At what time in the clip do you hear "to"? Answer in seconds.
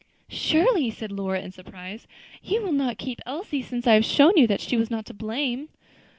5.05-5.13